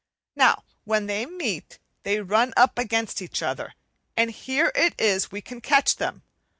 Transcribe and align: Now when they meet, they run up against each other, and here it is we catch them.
Now 0.35 0.63
when 0.83 1.05
they 1.05 1.27
meet, 1.27 1.77
they 2.01 2.21
run 2.21 2.55
up 2.57 2.79
against 2.79 3.21
each 3.21 3.43
other, 3.43 3.75
and 4.17 4.31
here 4.31 4.71
it 4.73 4.99
is 4.99 5.31
we 5.31 5.41
catch 5.41 5.97
them. 5.97 6.23